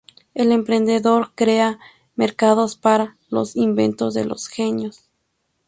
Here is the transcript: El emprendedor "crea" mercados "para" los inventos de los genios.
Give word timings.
El 0.33 0.51
emprendedor 0.51 1.33
"crea" 1.35 1.77
mercados 2.15 2.75
"para" 2.75 3.17
los 3.29 3.55
inventos 3.55 4.15
de 4.15 4.25
los 4.25 4.47
genios. 4.47 5.07